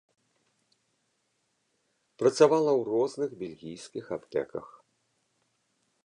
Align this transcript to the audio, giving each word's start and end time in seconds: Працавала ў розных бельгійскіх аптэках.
Працавала 2.23 2.71
ў 2.79 2.81
розных 2.93 3.29
бельгійскіх 3.41 4.05
аптэках. 4.17 4.67